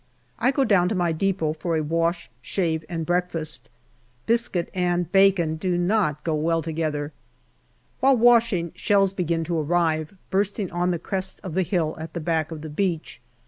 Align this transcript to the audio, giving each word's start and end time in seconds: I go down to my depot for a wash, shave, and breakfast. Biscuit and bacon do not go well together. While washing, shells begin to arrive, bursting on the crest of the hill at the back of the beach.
I 0.39 0.49
go 0.49 0.63
down 0.63 0.89
to 0.89 0.95
my 0.95 1.11
depot 1.11 1.53
for 1.53 1.77
a 1.77 1.83
wash, 1.83 2.31
shave, 2.41 2.83
and 2.89 3.05
breakfast. 3.05 3.69
Biscuit 4.25 4.71
and 4.73 5.11
bacon 5.11 5.57
do 5.57 5.77
not 5.77 6.23
go 6.23 6.33
well 6.33 6.63
together. 6.63 7.11
While 7.99 8.17
washing, 8.17 8.71
shells 8.73 9.13
begin 9.13 9.43
to 9.43 9.59
arrive, 9.59 10.15
bursting 10.31 10.71
on 10.71 10.89
the 10.89 10.97
crest 10.97 11.39
of 11.43 11.53
the 11.53 11.61
hill 11.61 11.95
at 11.99 12.13
the 12.13 12.19
back 12.19 12.49
of 12.51 12.61
the 12.63 12.69
beach. 12.71 13.21